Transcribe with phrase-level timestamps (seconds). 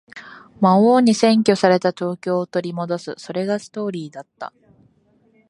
[0.59, 3.13] 魔王に占拠された東京を取り戻す。
[3.19, 4.51] それがストーリーだった。